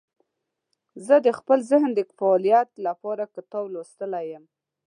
[1.05, 4.43] زه د خپل ذهن د فعالیت لپاره کتاب لوستلی یم.